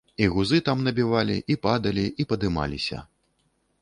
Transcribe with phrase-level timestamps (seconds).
[0.25, 3.07] І гузы там набівалі, і падалі, і падымаліся.